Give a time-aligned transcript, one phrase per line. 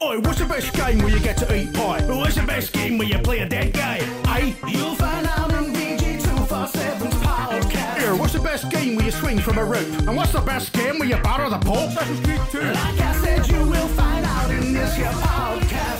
[0.00, 2.00] Oi, what's the best game where you get to eat pie?
[2.06, 3.98] What's the best game where you play a dead guy?
[4.26, 7.98] Aye, you'll find out in VG247's podcast.
[7.98, 9.88] Here, what's the best game where you swing from a rope?
[10.06, 11.90] And what's the best game where you batter the Pope?
[11.90, 12.60] Assassin's Creed 2.
[12.60, 15.97] Like I said, you will find out in this here podcast.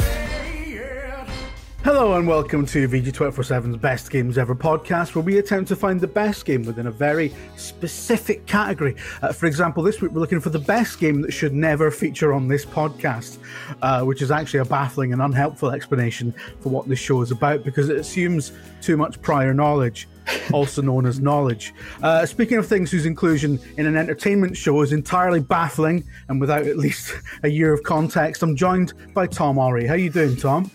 [1.85, 6.09] Hello and welcome to VG247's Best Games Ever podcast, where we attempt to find the
[6.09, 8.97] best game within a very specific category.
[9.23, 12.33] Uh, for example, this week we're looking for the best game that should never feature
[12.33, 13.39] on this podcast,
[13.81, 17.63] uh, which is actually a baffling and unhelpful explanation for what this show is about
[17.63, 18.53] because it assumes
[18.83, 20.09] too much prior knowledge.
[20.53, 21.73] Also known as knowledge.
[22.03, 26.67] Uh, speaking of things whose inclusion in an entertainment show is entirely baffling and without
[26.67, 29.87] at least a year of context, I'm joined by Tom Orry.
[29.87, 30.71] How are you doing, Tom?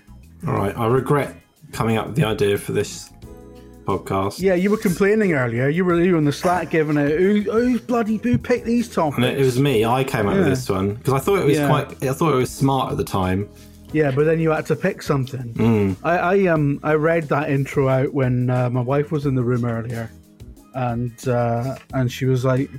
[0.48, 1.36] All right, I regret
[1.72, 3.10] coming up with the idea for this
[3.86, 4.40] podcast.
[4.40, 5.70] Yeah, you were complaining earlier.
[5.70, 7.18] You were you were on the Slack giving it.
[7.20, 9.18] Who, who's bloody who picked these topics?
[9.18, 9.86] And it, it was me.
[9.86, 10.40] I came up Yeah.
[10.40, 11.68] with this one because I thought it was Yeah.
[11.68, 12.04] quite.
[12.04, 13.48] I thought it was smart at the time.
[13.94, 15.54] Yeah, but then you had to pick something.
[15.54, 15.96] Mm.
[16.04, 19.44] I, I um I read that intro out when uh, my wife was in the
[19.44, 20.10] room earlier,
[20.74, 22.70] and uh, and she was like,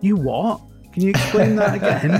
[0.00, 0.60] "You what?
[0.92, 2.12] Can you explain that again?"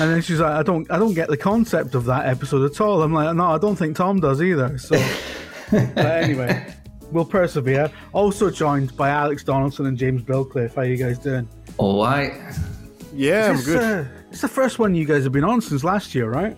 [0.00, 2.80] And then she's like, "I don't I don't get the concept of that episode at
[2.80, 4.96] all." I'm like, "No, I don't think Tom does either." So,
[5.70, 6.74] but anyway,
[7.10, 7.90] we'll persevere.
[8.12, 10.74] Also joined by Alex Donaldson and James Billcliffe.
[10.74, 11.48] How are you guys doing?
[11.78, 12.32] All right.
[13.12, 13.82] Yeah, I'm It's, good.
[13.82, 16.56] uh, it's the first one you guys have been on since last year, right?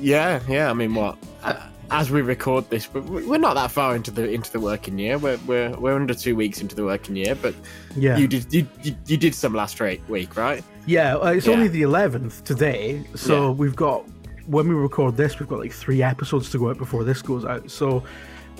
[0.00, 0.68] yeah, yeah.
[0.70, 1.16] I mean, what?
[1.42, 1.54] Uh,
[1.90, 5.16] As we record this, we- we're not that far into the into the working year.
[5.18, 7.34] We're we're, we're under two weeks into the working year.
[7.34, 7.54] But
[7.96, 8.16] Yeah.
[8.18, 10.62] you did you, you, you did some last week, right?
[10.86, 11.54] Yeah, uh, it's Yeah.
[11.54, 13.50] only the 11th today, so Yeah.
[13.50, 14.04] we've got
[14.46, 17.46] when we record this, we've got like three episodes to go out before this goes
[17.46, 17.70] out.
[17.70, 18.02] So,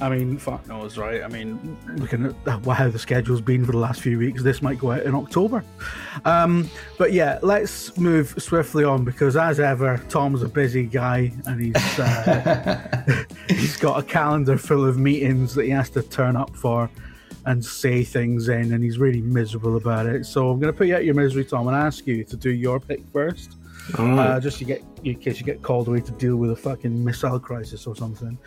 [0.01, 1.23] I mean, fuck knows, right?
[1.23, 2.35] I mean, looking at
[2.67, 5.63] how the schedule's been for the last few weeks, this might go out in October.
[6.25, 11.61] Um, but yeah, let's move swiftly on because, as ever, Tom's a busy guy and
[11.61, 16.57] he's uh, he's got a calendar full of meetings that he has to turn up
[16.57, 16.89] for
[17.47, 20.25] and say things in, and he's really miserable about it.
[20.27, 22.51] So I'm going to put you out your misery, Tom, and ask you to do
[22.51, 23.57] your pick first,
[23.99, 27.05] uh, just to get in case you get called away to deal with a fucking
[27.05, 28.39] missile crisis or something.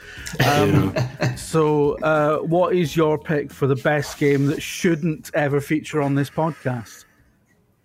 [0.45, 0.95] Um,
[1.35, 6.15] so, uh, what is your pick for the best game that shouldn't ever feature on
[6.15, 7.05] this podcast?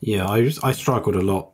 [0.00, 1.50] yeah, I just, I struggled a lot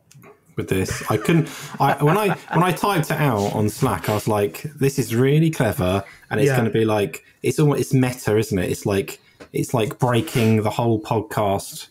[0.55, 1.03] with this.
[1.11, 1.49] I couldn't.
[1.79, 5.15] I when I when I typed it out on Slack, I was like, "This is
[5.15, 6.55] really clever," and it's Yeah.
[6.55, 8.69] going to be like it's almost it's meta, isn't it?
[8.71, 9.21] It's like
[9.53, 11.87] it's like breaking the whole podcast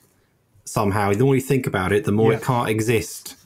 [0.64, 1.12] somehow.
[1.12, 2.38] The more you think about it, the more Yeah.
[2.38, 3.36] it can't exist.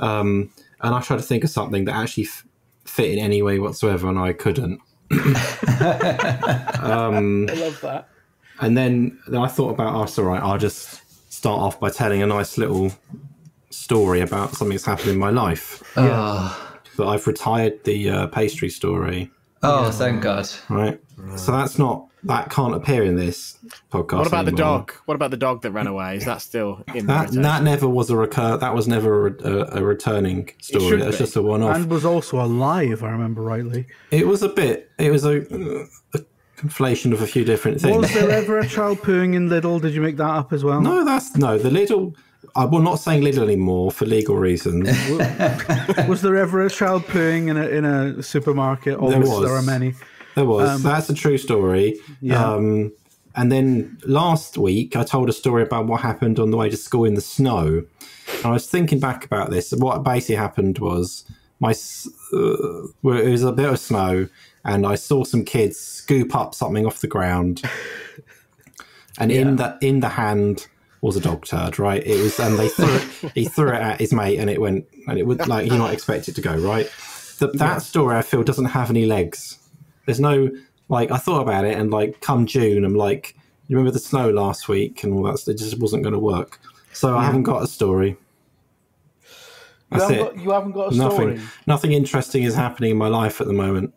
[0.00, 0.50] Um,
[0.80, 2.44] and I tried to think of something that actually f-
[2.84, 4.80] fit in any way whatsoever, and I couldn't.
[5.10, 5.14] I
[7.54, 8.08] love that.
[8.60, 10.42] And then, then I thought about, oh, all right.
[10.42, 11.00] I'll just
[11.32, 12.92] start off by telling a nice little
[13.70, 15.82] story about something that's happened in my life.
[15.96, 19.30] Oh, But I've retired the uh, pastry story,
[19.62, 20.48] oh thank God.
[20.70, 20.98] right?
[21.36, 23.58] So that's not that can't appear in this
[23.90, 24.18] podcast.
[24.18, 24.92] What about the dog?
[25.04, 26.16] What about the dog that ran away?
[26.16, 28.56] Is that still in That the that never was a recur.
[28.56, 30.88] That was never a, a, a returning story.
[30.88, 31.76] should That's just a one-off.
[31.76, 33.86] And was also a lie, if I remember rightly.
[34.10, 34.90] It was a bit.
[34.98, 35.40] It was a,
[36.14, 36.20] a
[36.56, 37.96] conflation of a few different things.
[37.96, 39.80] Was there ever a child pooing in Lidl?
[39.80, 40.80] Did you make that up as well?
[40.80, 41.58] No, that's no.
[41.58, 42.14] The little.
[42.54, 44.88] I'm not saying little anymore for legal reasons.
[46.08, 48.96] Was there ever a child pooing in a in a supermarket?
[48.98, 49.94] Oh, There there, are many.
[50.36, 50.82] There was.
[50.82, 51.94] That's a true story.
[51.98, 52.44] Um, Yeah.
[52.54, 52.92] Um,
[53.34, 56.76] and then last week, I told a story about what happened on the way to
[56.76, 57.82] school in the snow.
[58.38, 59.72] And I was thinking back about this.
[59.72, 61.24] What basically happened was
[61.60, 64.28] my s- uh, well, it was a bit of snow,
[64.64, 67.62] and I saw some kids scoop up something off the ground,
[69.18, 70.66] and in the in the hand
[71.02, 71.78] was a dog turd.
[71.78, 72.04] Right?
[72.06, 74.86] It was, and they threw it, he threw it at his mate, and it went,
[75.08, 76.90] and it would like you might expect it to go right.
[77.38, 79.58] The, that story I feel doesn't have any legs.
[80.06, 80.50] There's no
[80.88, 83.36] like I thought about it and like come June I'm like
[83.68, 86.60] you remember the snow last week and all that it just wasn't going to work.
[86.92, 88.16] So I haven't got a story.
[89.92, 90.18] You haven't, it.
[90.18, 91.40] got, you haven't got a nothing story.
[91.66, 93.92] nothing interesting is happening in my life at the moment.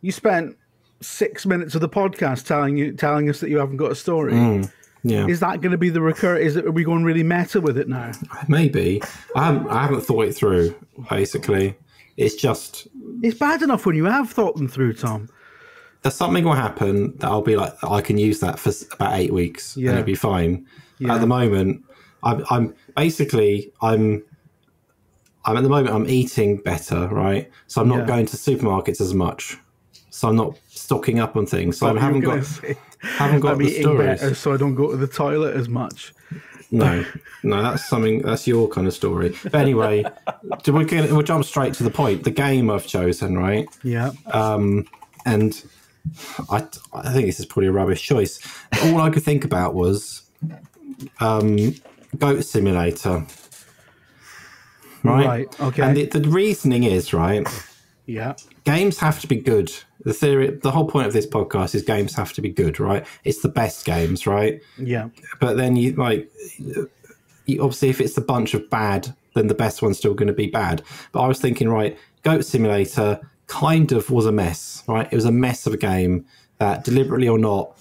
[0.00, 0.56] You spent
[1.00, 4.32] six minutes of the podcast telling you telling us that you haven't got a story.
[4.32, 4.70] Mm.
[5.02, 5.26] Yeah.
[5.26, 6.36] Is that going to be the recur?
[6.36, 6.66] Is it?
[6.66, 8.12] Are we going really meta with it now?
[8.48, 9.02] Maybe.
[9.34, 10.74] I haven't I haven't thought it through
[11.08, 11.76] basically.
[12.16, 12.88] It's just
[13.22, 15.28] It's bad enough when you have thought them through, Tom.
[16.02, 19.32] There's something will happen that I'll be like, I can use that for about eight
[19.32, 19.90] weeks Yeah.
[19.90, 20.66] and it'll be fine.
[20.98, 21.14] Yeah.
[21.14, 21.84] At the moment,
[22.22, 24.22] I'm, I'm basically I'm
[25.44, 27.50] I'm at the moment I'm eating better, right?
[27.68, 28.06] So I'm not Yeah.
[28.06, 29.56] going to supermarkets as much.
[30.10, 31.78] So I'm not stocking up on things.
[31.78, 32.76] So I haven't got say?
[33.00, 34.20] haven't got I'm the stories.
[34.20, 36.12] better so I don't go to the toilet as much.
[36.72, 37.04] No,
[37.44, 38.22] no, that's something.
[38.22, 39.36] That's your kind of story.
[39.44, 40.04] But anyway,
[40.64, 42.24] do we get, we'll jump straight to the point.
[42.24, 43.68] The game I've chosen, right?
[43.84, 44.10] Yeah.
[44.32, 44.86] Um,
[45.26, 45.62] and
[46.50, 48.40] I, I think this is probably a rubbish choice.
[48.84, 50.22] All I could think about was
[51.20, 51.74] um,
[52.18, 53.26] Goat Simulator.
[55.02, 55.26] Right.
[55.26, 55.82] Right, okay.
[55.82, 57.46] And the, the reasoning is right.
[58.06, 58.34] yeah.
[58.64, 59.72] Games have to be good.
[60.04, 63.06] The theory, the whole point of this podcast is games have to be good, right?
[63.24, 64.60] It's the best games, right?
[64.78, 65.08] Yeah.
[65.40, 66.30] but then you like
[67.46, 70.32] you, obviously if it's a bunch of bad then the best one's still going to
[70.32, 70.82] be bad
[71.12, 75.08] but i was thinking right goat simulator kind of was a mess right?
[75.10, 76.26] It was a mess of a game
[76.58, 77.78] that deliberately or not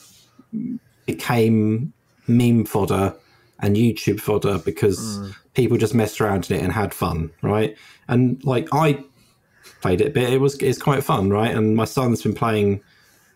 [1.06, 1.94] became
[2.28, 3.16] meme fodder
[3.60, 5.20] and youtube fodder because
[5.54, 7.78] people just messed around in it and had fun right?
[8.08, 9.04] And like i
[9.82, 10.34] played it a bit.
[10.34, 11.56] It was it's quite fun right?
[11.56, 12.82] And my son's been playing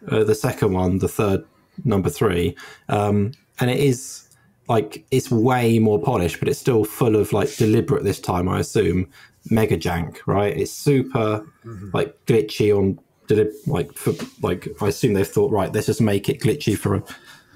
[0.08, 1.44] uh, the second one, the third
[1.84, 2.56] number three,
[2.88, 4.28] um, and it is
[4.68, 8.48] like it's way more polished, but it's still full of like deliberate this time.
[8.48, 9.10] I assume
[9.50, 10.56] mega jank, right?
[10.56, 11.46] It's super
[11.94, 16.30] like glitchy on deli- like for like I assume they've thought right, let's just make
[16.30, 17.04] it glitchy for a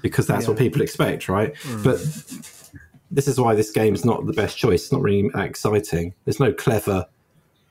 [0.02, 1.54] because that's what people expect, right?
[1.82, 1.98] But
[3.10, 4.82] this is why this game is not the best choice.
[4.82, 6.14] It's not really that exciting.
[6.24, 7.06] There's no clever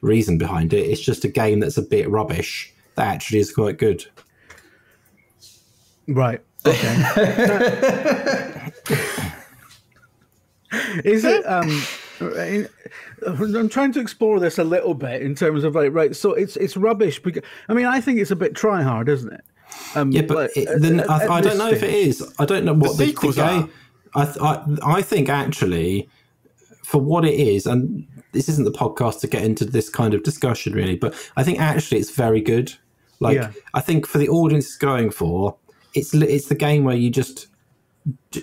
[0.02, 0.90] reason behind it.
[0.90, 4.06] It's just a game that's a bit rubbish that actually is quite good.
[6.08, 6.42] Right.
[6.66, 7.04] Okay.
[11.06, 11.46] Is it?
[11.46, 11.84] Um,
[12.22, 16.16] I'm trying to explore this a little bit in terms of like, right.
[16.16, 19.32] So it's it's rubbish because I mean I think it's a bit try hard, isn't
[19.34, 19.42] it?
[19.96, 22.34] Um, Yeah, but like, it, then at- I, at I don't know if it is.
[22.40, 23.62] I don't know what the, the sequels are.
[23.62, 23.72] game.
[24.16, 26.08] I, I I think actually,
[26.84, 30.24] for what it is, and this isn't the podcast to get into this kind of
[30.24, 32.74] discussion really, but I think actually it's very good.
[33.20, 33.52] Like Yeah.
[33.74, 35.56] I think for the audience it's going for,
[35.94, 37.48] it's it's the game where you just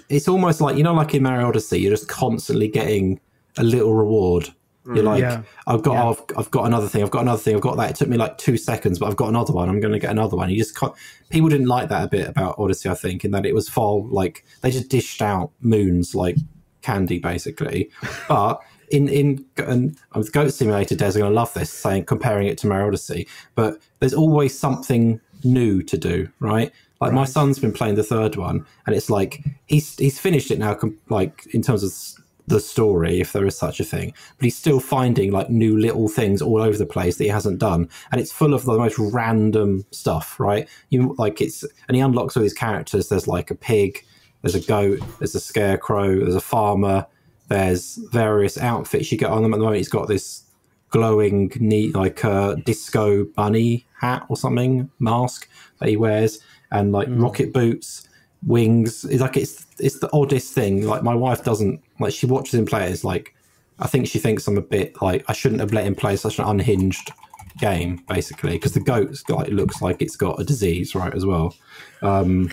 [0.08, 3.20] it's almost like you know like in Mario Odyssey you're just constantly getting
[3.58, 4.48] a little reward.
[4.86, 5.04] You're mm.
[5.04, 5.42] like, Yeah.
[5.66, 6.08] I've got, Yeah.
[6.08, 7.90] I've, I've got another thing, I've got another thing, I've got that.
[7.90, 9.68] It took me like two seconds, but I've got another one.
[9.68, 10.50] I'm going to get another one.
[10.50, 10.94] You just can't.
[11.28, 14.00] People didn't like that a bit about Odyssey, I think, in that it was far
[14.00, 16.36] like they just dished out moons like
[16.82, 17.90] candy, basically.
[18.28, 18.60] But
[18.90, 22.58] in in and with Goat Simulator, Des are going to love this, saying comparing it
[22.58, 23.28] to Mario Odyssey.
[23.54, 26.72] But there's always something new to do, right?
[27.00, 30.58] Like my son's been playing the third one, and it's like he's he's finished it
[30.58, 32.19] now, like in terms of
[32.50, 34.12] the story, if there is such a thing.
[34.36, 37.58] But he's still finding like new little things all over the place that he hasn't
[37.58, 40.68] done, and it's full of the most random stuff, right?
[40.90, 43.08] You like it's and he unlocks all these characters.
[43.08, 44.04] There's like a pig,
[44.42, 47.06] there's a goat, there's a scarecrow, there's a farmer,
[47.48, 49.54] there's various outfits you get on them.
[49.54, 50.44] At the moment, he's got this
[50.90, 55.48] glowing, neat like a disco bunny hat or something mask
[55.78, 57.22] that he wears, and like hmm.
[57.22, 58.08] rocket boots,
[58.46, 59.04] wings.
[59.04, 60.86] It's like it's it's the oddest thing.
[60.86, 62.90] Like my wife doesn't like she watches him play.
[62.90, 63.34] It's like
[63.78, 66.38] I think she thinks I'm a bit like I shouldn't have let him play such
[66.38, 67.12] an unhinged
[67.58, 71.26] game, basically, because the goat's got it looks like it's got a disease, right, as
[71.26, 71.54] well.
[72.02, 72.50] Um,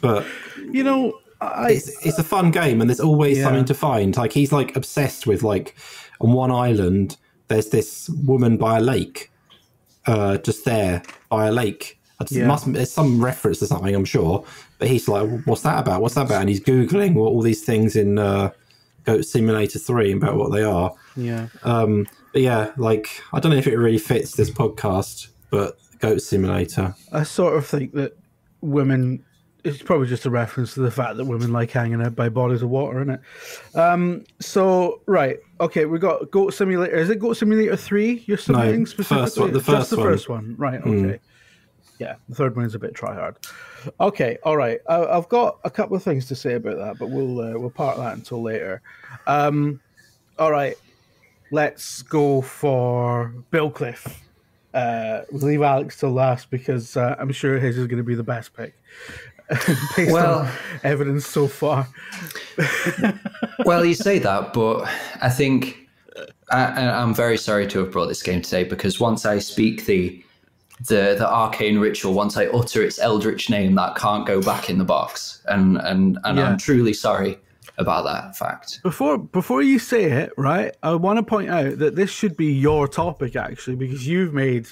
[0.00, 0.26] but
[0.72, 3.44] You know, I it's it's a fun game and there's always Yeah.
[3.44, 5.74] something to find like he's like obsessed with like
[6.20, 7.16] on one island
[7.46, 9.30] there's this woman by a lake
[10.06, 11.97] uh just there by a lake
[12.30, 12.46] Yeah.
[12.46, 14.44] must there's some reference to something i'm sure
[14.78, 17.62] but he's like what's that about what's that about and he's googling what all these
[17.64, 18.50] things in uh
[19.04, 21.46] goat simulator 3 about what they are yeah.
[21.62, 26.20] um but yeah like i don't know if it really fits this podcast but goat
[26.20, 28.16] simulator I sort of think that
[28.60, 29.24] women.
[29.64, 32.62] It's probably just a reference to the fact that women like hanging out by bodies
[32.62, 33.76] of water, isn't it?
[33.76, 36.94] Um, so right, okay, we got Goat Simulator.
[36.94, 38.22] Is it Goat Simulator three?
[38.26, 39.42] You're submitting first specifically.
[39.42, 40.06] one- the Just first the one.
[40.06, 40.12] Hmm.
[40.12, 40.80] first one, right?
[40.80, 41.18] Okay.
[41.98, 43.36] Yeah, the third one is a bit try hard.
[44.00, 44.80] Okay, all right.
[44.88, 47.70] I, I've got a couple of things to say about that, but we'll uh, we'll
[47.70, 48.80] park that until later.
[49.26, 49.80] Um,
[50.38, 50.76] all right,
[51.50, 54.20] let's go for Billcliffe.
[54.74, 58.14] Uh, we'll leave Alex till last because uh, I'm sure his is going to be
[58.14, 58.74] the best pick
[59.96, 60.50] based Well- on
[60.84, 61.88] evidence so far.
[63.64, 64.88] Well, you say that, but
[65.20, 65.88] I think
[66.50, 70.24] I, I'm very sorry to have brought this game today because once I speak the
[70.86, 74.78] the the arcane ritual, once I utter its eldritch name, that can't go back in
[74.78, 76.44] the box, and and and Yeah.
[76.44, 77.38] I'm truly sorry
[77.78, 78.80] about that fact.
[78.82, 80.74] Before before you say it, right?
[80.82, 84.68] I want to point out that this should be your topic actually because you've made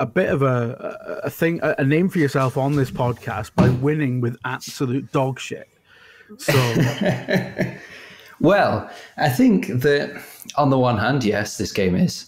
[0.00, 4.20] a bit of a a, thing, a name for yourself on this podcast by winning
[4.20, 5.68] with absolute dog shit.
[6.38, 6.52] So
[8.40, 10.22] Well, I think that
[10.56, 12.26] on the one hand, yes, this game is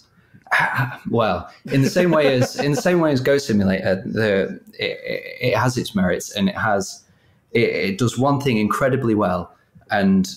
[1.09, 4.01] well in the same way as in the same way as Goat Simulator.
[4.05, 4.99] The it,
[5.41, 7.03] it has its merits and it has
[7.51, 9.55] it, it does one thing incredibly well,
[9.91, 10.29] and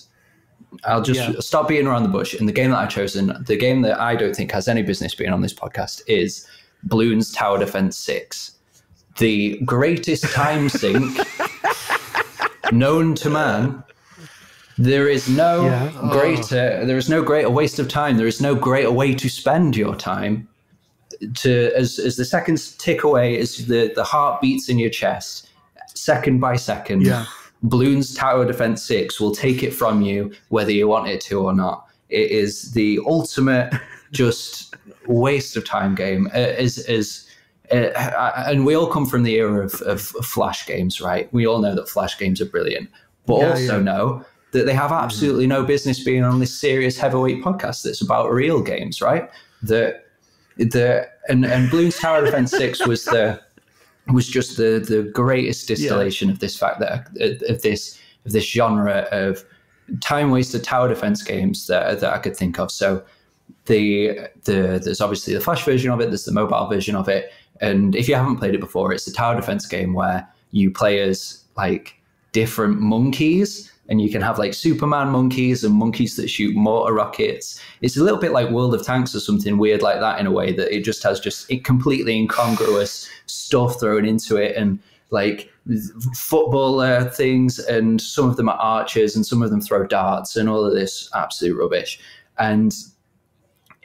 [0.85, 1.33] I'll just Yeah.
[1.39, 2.33] stop being around the bush.
[2.33, 5.13] And the game that I've chosen, the game that I don't think has any business
[5.13, 6.47] being on this podcast, is
[6.87, 8.51] Bloons Tower Defense Six,
[9.17, 11.17] the greatest time sink
[12.71, 13.83] known to man.
[14.77, 15.91] There is no Yeah.
[16.11, 18.17] greater there is no greater waste of time.
[18.17, 20.47] There is no greater way to spend your time.
[21.35, 25.49] To as as the seconds tick away, as the, the heart beats in your chest,
[25.93, 27.25] second by second, Yeah.
[27.63, 31.53] Bloons Tower Defense 6 will take it from you whether you want it to or
[31.53, 31.85] not.
[32.09, 33.71] It is the ultimate
[34.11, 34.75] just
[35.05, 36.27] waste of time game.
[36.33, 37.27] Uh, is is
[37.71, 41.31] uh, and we all come from the era of, of Flash games, right?
[41.31, 42.89] We all know that Flash games are brilliant,
[43.27, 43.83] but Yeah, also yeah.
[43.83, 44.97] Know that they have hmm.
[44.97, 49.29] absolutely no business being on this serious heavyweight podcast that's about real games, right?
[49.63, 50.01] The
[50.57, 53.41] the and and Bloons Tower Defense Six was the
[54.11, 57.07] was just the the greatest distillation of this fact that
[57.49, 59.43] of this of this genre of
[59.99, 62.71] time wasted tower defense games that that I could think of.
[62.71, 63.03] So
[63.65, 67.31] the the there's obviously the flash version of it, there's the mobile version of it,
[67.59, 70.99] and if you haven't played it before, it's a tower defense game where you play
[70.99, 71.95] as like
[72.31, 73.70] different monkeys.
[73.89, 77.59] And you can have like Superman monkeys and monkeys that shoot mortar rockets.
[77.81, 80.31] It's a little bit like World of Tanks or something weird like that in a
[80.31, 85.49] way that it just has just completely incongruous stuff thrown into it and like
[86.15, 90.35] football uh, things and some of them are archers and some of them throw darts
[90.37, 91.99] and all of this absolute rubbish
[92.39, 92.73] and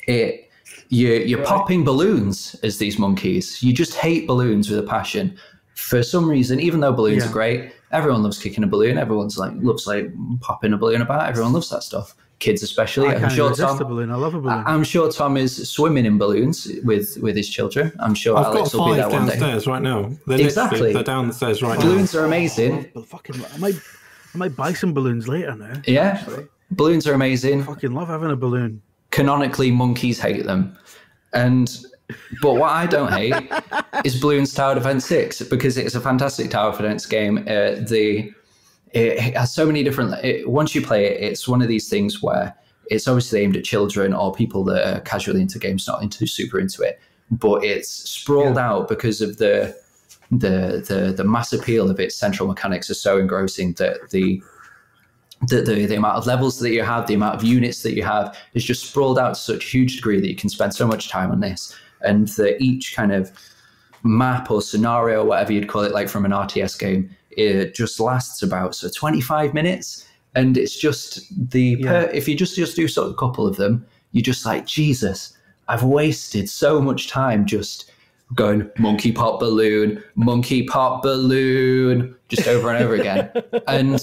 [0.06, 0.48] it
[0.88, 5.36] you, you're popping balloons as these monkeys you just hate balloons with a passion
[5.74, 7.28] for some reason even though balloons Yeah.
[7.30, 10.06] are great everyone loves kicking a balloon everyone's like loves like
[10.40, 13.66] popping a balloon about everyone loves that stuff kids especially I i'm can't sure resist
[13.68, 14.10] tom a balloon.
[14.10, 14.58] I love a balloon.
[14.66, 17.90] I- I'm sure Tom is swimming in balloons with with his children.
[17.98, 19.38] I'm sure I've got Alex will be there five one day.
[19.38, 20.10] downstairs right now.
[20.26, 20.92] They're Exactly.
[20.92, 21.84] They're downstairs right now.
[21.86, 22.90] Balloons are amazing.
[22.94, 23.76] But fucking, I might,
[24.34, 25.80] I might buy some balloons later now.
[25.86, 26.22] Yeah,
[26.70, 27.62] balloons are amazing.
[27.62, 28.82] I Fucking love having a balloon.
[29.12, 30.76] Canonically, monkeys hate them,
[31.32, 31.74] and
[32.40, 33.34] but what I don't hate
[34.04, 37.38] is Bloons Tower Defense Six because it's a fantastic tower defense game.
[37.38, 38.32] Uh, the
[38.92, 40.12] it has so many different.
[40.24, 42.54] It, once you play it, it's one of these things where
[42.90, 46.58] it's obviously aimed at children or people that are casually into games, not into super
[46.58, 47.00] into it.
[47.30, 49.76] But it's sprawled out because of the
[50.30, 54.40] the the the mass appeal of its central mechanics are so engrossing that the
[55.48, 58.02] the, the, the amount of levels that you have, the amount of units that you
[58.02, 60.86] have is just sprawled out to such a huge degree that you can spend so
[60.86, 61.74] much time on this.
[62.06, 63.32] And that each kind of
[64.02, 68.42] map or scenario, whatever you'd call it, like from an RTS game, it just lasts
[68.42, 70.06] about so 25 minutes.
[70.34, 71.20] And it's just
[71.50, 74.44] the per, if you just just do sort of a couple of them, you're just
[74.46, 75.36] like Jesus,
[75.68, 77.90] I've wasted so much time just
[78.34, 83.30] going monkey pop balloon, monkey pop balloon, just over and over again.
[83.68, 83.94] and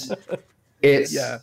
[0.82, 1.40] it's Yeah.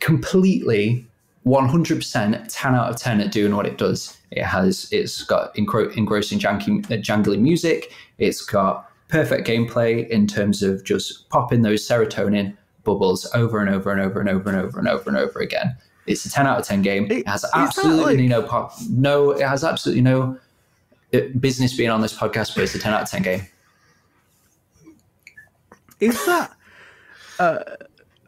[0.00, 1.06] completely
[1.46, 4.16] 100% 10 out of 10 at doing what it does.
[4.30, 7.92] It has, it's got engro- engrossing janky, uh, jangly music.
[8.18, 13.92] It's got perfect gameplay in terms of just popping those serotonin bubbles over and over
[13.92, 15.76] and over and over and over and over and over again.
[16.06, 17.10] It's a 10 out of 10 game.
[17.10, 20.38] It has absolutely like- no pop, no, it has absolutely no
[21.14, 23.42] uh, business being on this podcast, but it's a 10 out of 10 game.
[26.00, 26.52] Is that,
[27.38, 27.58] uh,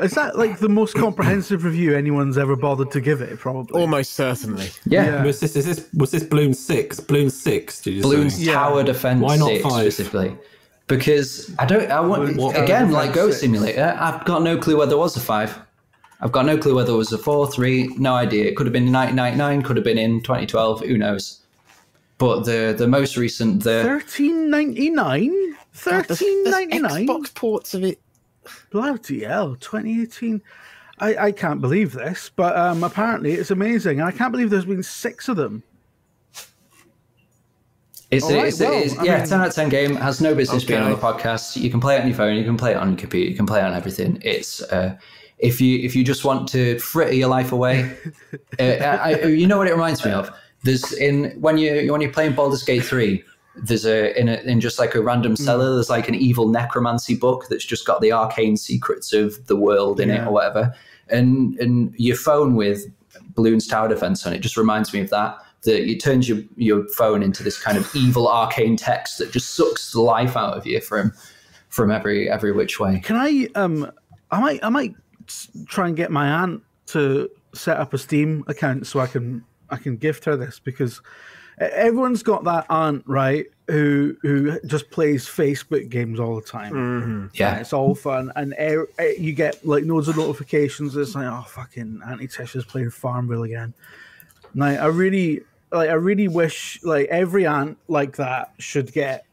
[0.01, 3.39] is that like the most comprehensive review anyone's ever bothered to give it?
[3.39, 3.81] Probably.
[3.81, 4.71] Almost certainly.
[4.85, 5.05] Yeah.
[5.07, 5.25] Yeah.
[5.25, 7.01] Was this, is this was this Bloom six?
[7.01, 7.81] Bloom six?
[7.83, 8.45] Did you Bloons say?
[8.45, 8.53] Yeah.
[8.55, 9.81] Tower Defense Why not 6 five?
[9.93, 10.37] specifically.
[10.89, 13.41] Because I don't, I want, Bloons Tower again, like Go 6.
[13.41, 15.59] Simulator, I've got no clue whether there was a five.
[16.21, 18.45] I've got no clue whether it was a four, three, no idea.
[18.47, 21.41] It could have been in 1999, could have been in 2012, who knows.
[22.19, 25.31] But the the most recent, the Thirteen ninety nine.
[25.51, 27.07] God, there's- Thirteen there's ninety nine.
[27.07, 28.01] Xbox ports of it.
[28.71, 30.43] Bloody hell, 2018.
[30.99, 34.01] I, I can't believe this, but um, apparently it's amazing.
[34.01, 35.63] And I can't believe there's been six of them.
[38.11, 39.97] It's, All right, it's, well, it's yeah, mean- 10 out of 10 game.
[39.97, 41.57] Has no business being on the podcast.
[41.61, 43.37] You can play it on your phone, you can play it on your computer, you
[43.37, 44.21] can play it on everything.
[44.25, 44.97] It's uh,
[45.39, 47.97] if you if you just want to fritter your life away,
[48.61, 50.31] uh, I, I- you know what it reminds me of.
[50.63, 53.23] There's in when you when you're playing Baldur's Gate 3,
[53.57, 55.43] there's a in a, in just like a random Hmm.
[55.45, 59.57] cellar, there's like an evil necromancy book that's just got the arcane secrets of the
[59.57, 60.75] world in it or whatever.
[61.09, 62.87] And and your phone with
[63.35, 65.39] Bloons Tower Defense on it just reminds me of that.
[65.63, 69.55] that it turns your your phone into this kind of evil arcane text that just
[69.55, 71.13] sucks the life out of you from
[71.71, 73.01] from every every which way.
[73.01, 73.91] Can I um
[74.31, 74.95] I might I might
[75.67, 79.77] try and get my aunt to set up a Steam account so I can I
[79.77, 81.01] can gift her this because
[81.59, 86.77] everyone's got that aunt right who who just plays Facebook games all the time.
[86.77, 90.97] And Yeah, it's all fun, and er, er- you get like loads of notifications.
[90.97, 93.75] It's like, oh fucking Auntie Tisha's playing Farmville again.
[94.55, 99.25] Now I really like I really wish like every aunt like that should get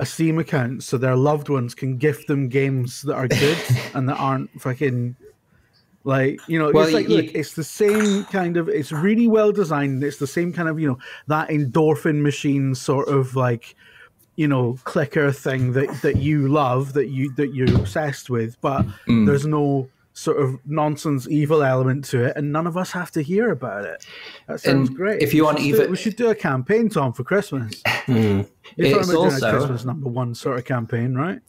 [0.00, 3.58] a Steam account so their loved ones can gift them games that are good
[3.94, 5.16] and that aren't fucking
[6.04, 9.26] like you know Well, it's like you- look it's the same kind of it's really
[9.28, 10.02] well designed.
[10.04, 13.74] It's the same kind of you know that endorphin machine sort of like
[14.36, 18.84] you know clicker thing that that you love that you that you're obsessed with but
[19.06, 19.26] Mm.
[19.26, 23.20] there's no sort of nonsense evil element to it and none of us have to
[23.20, 24.06] hear about it.
[24.46, 25.20] That sounds And great.
[25.22, 27.82] if you want even- we should do a campaign tom for christmas.
[28.06, 28.44] You're
[28.76, 31.40] It's talking about doing also- a christmas number one sort of campaign right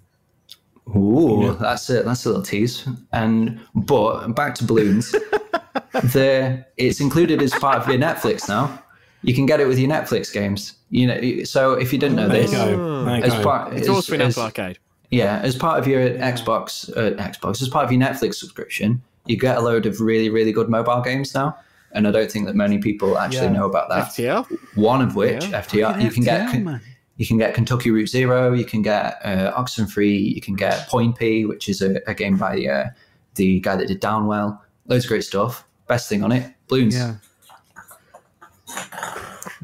[0.90, 2.88] Ooh, that's a that's a little tease.
[3.12, 5.12] And but back to balloons.
[5.92, 8.82] the it's included as part of your Netflix now.
[9.24, 10.74] You can get it with your Netflix games.
[10.92, 13.06] You know, so if you didn't know There you this, go.
[13.06, 13.44] There as go.
[13.44, 14.78] part It's as- also been as- Apple Arcade.
[15.10, 19.38] yeah, as part of your Xbox, uh, Xbox, as part of your Netflix subscription, you
[19.38, 21.58] get a load of really, really good mobile games now.
[21.94, 23.54] And I don't think that many people actually Yeah.
[23.54, 24.10] know about that.
[24.10, 24.46] FTL.
[24.76, 25.60] One of which, Yeah.
[25.62, 26.82] FTL, you can get man.
[27.18, 31.48] You can get Kentucky Route Zero, you can get uh, Oxenfree, you can get Poinpy,
[31.48, 32.90] which is a, a game by uh,
[33.36, 34.60] the guy that did Downwell.
[34.88, 35.66] Loads of great stuff.
[35.88, 36.96] Best thing on it, balloons.
[36.96, 37.16] yeah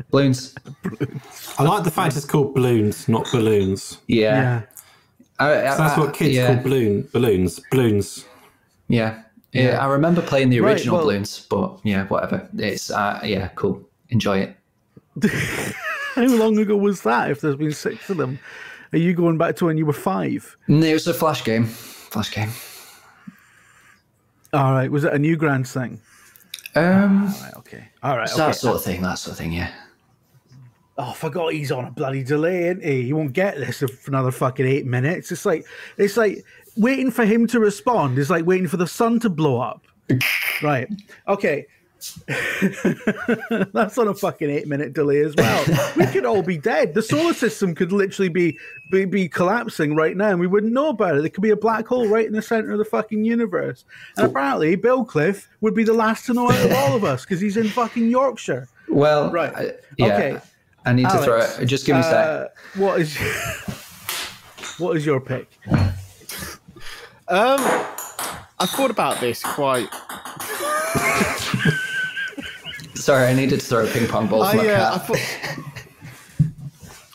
[0.10, 0.56] Balloons.
[1.58, 3.98] I like the fact it's called balloons, not balloons.
[4.08, 4.36] Yeah.
[4.36, 4.62] yeah
[5.40, 6.54] I- I- That's what kids yeah.
[6.54, 7.60] call balloon balloons.
[7.72, 8.26] Balloons.
[8.88, 9.24] Yeah.
[9.52, 9.80] yeah.
[9.84, 12.48] I remember playing the Right, original well- balloons, but yeah, whatever.
[12.58, 13.82] It's uh, yeah, cool.
[14.10, 14.56] Enjoy it.
[16.16, 17.32] How long ago was that?
[17.32, 18.40] If there's been six of them,
[18.94, 20.58] are you going back to when you were five?
[20.68, 21.66] No, It was a flash game.
[21.66, 22.50] Flash game.
[24.54, 24.92] All right.
[24.92, 26.02] Was it a new grand thing?
[26.76, 27.54] Um, Right.
[27.58, 27.88] Okay.
[28.04, 28.24] All right.
[28.24, 28.48] it's Okay.
[28.48, 29.02] that sort of thing.
[29.02, 29.54] That sort of thing.
[29.54, 29.72] Yeah.
[30.98, 33.04] Oh, I forgot he's on a bloody delay, isn't he?
[33.04, 35.32] He won't get this for another fucking eight minutes.
[35.32, 35.66] It's like
[35.98, 36.44] it's like
[36.76, 39.84] waiting for him to respond is like waiting for the sun to blow up.
[40.64, 40.88] right.
[41.30, 41.66] Okay.
[43.74, 45.66] That's on a fucking eight minute delay as well.
[45.96, 46.94] we could all be dead.
[46.94, 48.58] The solar system could literally be,
[48.92, 51.22] be be collapsing right now, and we wouldn't know about it.
[51.22, 53.86] There could be a black hole right in the center of the fucking universe.
[54.18, 57.40] And apparently, Billcliffe would be the last to know out of all of us because
[57.42, 58.68] he's in fucking Yorkshire.
[58.90, 59.54] Well, Right.
[59.56, 60.06] I- yeah.
[60.16, 60.38] Okay.
[60.86, 61.66] I need to throw it.
[61.66, 62.14] Just give me a sec.
[62.28, 63.16] Uh, what is
[64.80, 65.48] what is your pick?
[67.28, 67.60] Um,
[68.60, 69.88] I thought about this quite.
[73.02, 75.08] Sorry, I needed to throw a ping pong ball for my I, uh, I cat.
[75.08, 75.58] thought.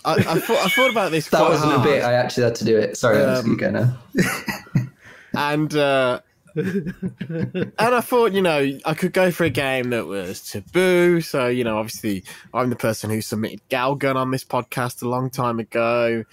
[0.04, 1.28] I, I thought I thought about this.
[1.30, 2.02] that quite wasn't a bit.
[2.04, 2.96] I actually had to do it.
[2.96, 3.98] Sorry, I'm just Um, going now.
[5.34, 6.20] and uh,
[6.56, 11.20] and I thought, you know, I could go for a game that was taboo.
[11.20, 15.28] So, you know, obviously, I'm the person who submitted Galgun on this podcast a long
[15.28, 16.24] time ago,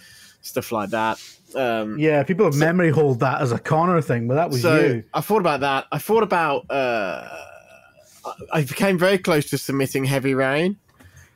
[0.41, 1.19] stuff like that.
[1.55, 4.79] Um, Yeah, people have memory hold that as a Connor thing, but that was so
[4.79, 5.03] you.
[5.13, 5.87] I thought about that.
[5.91, 6.69] I thought about.
[6.69, 7.27] Uh,
[8.51, 10.77] I- became very close to submitting Heavy Rain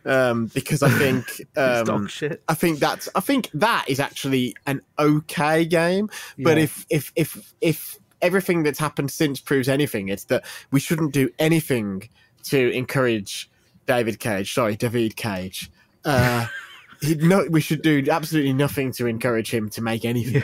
[0.05, 1.25] um, because I think.
[1.57, 2.41] Um, shit.
[2.47, 6.09] I think that's I think that is actually an okay game.
[6.37, 6.63] But Yeah.
[6.63, 11.29] if if if if everything that's happened since proves anything, it's that we shouldn't do
[11.39, 12.09] anything
[12.45, 13.49] to encourage
[13.87, 14.53] David Cage.
[14.53, 15.69] Sorry, David Cage.
[16.05, 16.45] Uh,
[17.01, 20.43] he, no, we should do absolutely nothing to encourage him to make anything.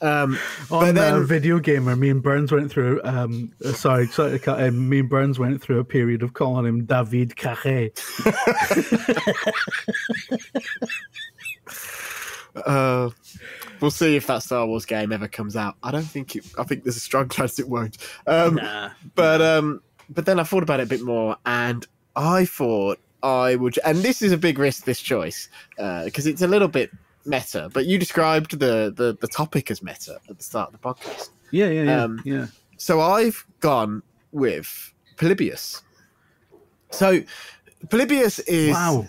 [0.00, 0.38] Um,
[0.70, 3.00] On but then, uh, Video Gamer, me and Burns went through.
[3.04, 4.62] Um, uh, sorry, sorry to cut.
[4.62, 7.90] Um, me and Burns went through a period of calling him David Carré.
[12.64, 13.10] uh,
[13.80, 15.76] we'll see if that Star Wars game ever comes out.
[15.82, 16.46] I don't think it.
[16.58, 17.98] I think there's a strong chance it won't.
[18.26, 18.90] Um, Nah.
[19.14, 23.54] but um but then i thought about it a bit more and i thought i
[23.56, 26.90] would and this is a big risk this choice because it's a little bit
[27.24, 30.86] meta but you described the, the the topic as meta at the start of the
[30.86, 32.46] podcast Yeah, yeah, yeah, Um, yeah.
[32.76, 34.02] so i've gone
[34.32, 35.82] with polybius
[36.90, 37.20] so
[37.88, 39.06] polybius is Wow.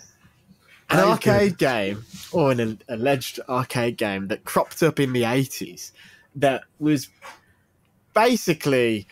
[0.89, 5.91] an arcade game or an alleged arcade game that cropped up in the 80s
[6.35, 7.09] that was
[8.13, 9.07] basically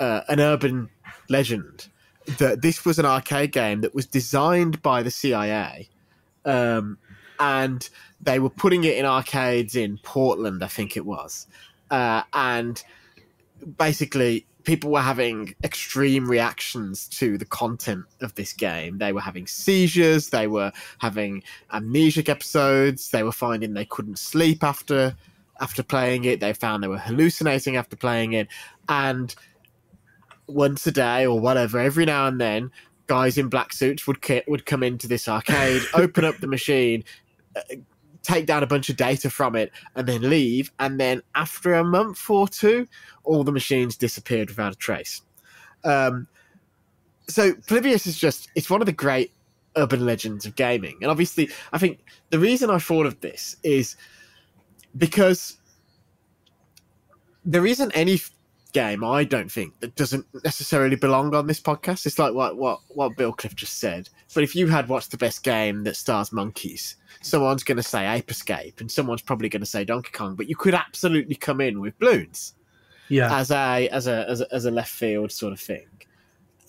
[0.00, 0.88] uh, an urban
[1.28, 1.88] legend
[2.38, 5.88] that this was an arcade game that was designed by the CIA
[6.44, 6.98] um,
[7.42, 7.88] and
[8.20, 11.48] they were putting it in arcades in Portland, I think it was.
[11.90, 12.80] Uh, and
[13.78, 18.98] basically, people were having extreme reactions to the content of this game.
[18.98, 21.42] They were having seizures, they were having
[21.74, 25.16] amnesic episodes, they were finding they couldn't sleep after
[25.60, 26.38] after playing it.
[26.38, 28.46] They found they were hallucinating after playing it,
[28.88, 29.34] and
[30.46, 32.70] once a day or whatever, every now and then,
[33.08, 37.02] guys in black suits would ki- would come into this arcade, open up the machine,
[38.22, 40.70] take down a bunch of data from it, and then leave.
[40.78, 42.86] And then after a month or two,
[43.24, 45.22] all the machines disappeared without a trace.
[45.84, 46.28] Um,
[47.28, 49.32] so Polybius is just it's one of the great
[49.76, 50.98] urban legends of gaming.
[51.02, 53.96] And obviously, I think the reason I thought of this is
[54.96, 55.56] because
[57.44, 58.20] there isn't any
[58.72, 62.06] game I don't think that doesn't necessarily belong on this podcast.
[62.06, 64.08] It's like what what what Billcliffe just said.
[64.34, 68.06] But if you had what's the best game that stars monkeys, someone's going to say
[68.10, 70.34] Ape Escape, and someone's probably going to say Donkey Kong.
[70.34, 72.54] But you could absolutely come in with balloons
[73.08, 73.34] Yeah.
[73.36, 75.86] as a as a as a, as a left field sort of thing.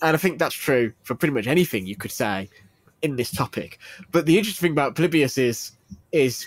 [0.02, 2.50] And I think that's true for pretty much anything you could say
[3.00, 3.78] in this topic.
[4.12, 5.72] But the interesting thing about Polybius is
[6.12, 6.46] is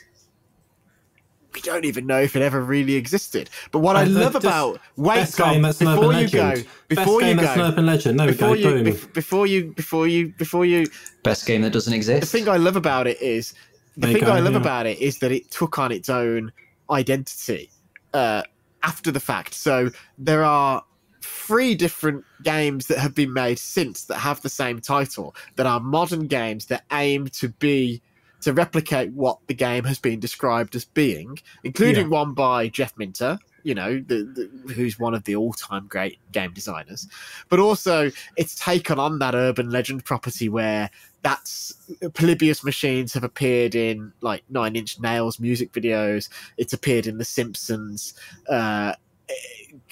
[1.57, 3.49] we don't even know if it ever really existed.
[3.71, 6.19] But what I, I- love just- about wait Best Tom, game that's an before urban
[6.21, 6.67] you go legend.
[6.87, 8.19] before Best you game go urban legend.
[8.19, 8.53] There we before go.
[8.55, 8.85] you Boom.
[8.93, 10.85] bef- before you before you before you
[11.23, 12.21] Best game that doesn't exist.
[12.21, 13.53] the thing I love about it is
[13.95, 14.59] the There thing go, I love yeah.
[14.59, 16.51] about it is that it took on its own
[16.91, 17.71] identity
[18.13, 18.43] uh,
[18.83, 19.53] after the fact.
[19.55, 19.89] So
[20.19, 20.83] there are
[21.21, 25.79] three different games that have been made since that have the same title that are
[25.79, 28.01] modern games that aim to be
[28.41, 32.12] to replicate what the game has been described as being, including Yeah.
[32.12, 33.39] one by Jeff Minter.
[33.63, 34.23] You know, the,
[34.65, 37.06] the, who's one of the all-time great game designers,
[37.50, 40.89] but also it's taken on that urban legend property where
[41.21, 41.73] that's
[42.13, 46.30] Polybius machines have appeared in like Nine Inch Nails music videos.
[46.58, 48.13] It's appeared in The Simpsons.
[48.50, 48.93] Uh,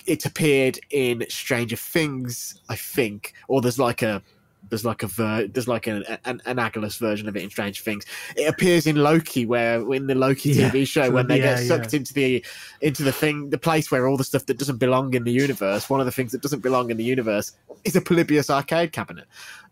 [0.06, 4.22] it appeared in Stranger Things, I think, or there's like a
[4.70, 8.06] there's like a ver- there's like an, an analogous version of it in Strange Things.
[8.36, 11.68] It appears in Loki, where in the Loki Yeah, TV show, when they yeah, get
[11.68, 12.44] sucked into the
[12.82, 15.90] into the thing, the place where all the stuff that doesn't belong in the universe.
[15.90, 17.52] One of the things that doesn't belong in the universe
[17.84, 19.26] is a Polybius arcade cabinet.